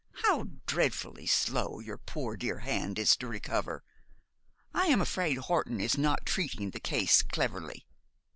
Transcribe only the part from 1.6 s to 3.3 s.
your poor dear hand is to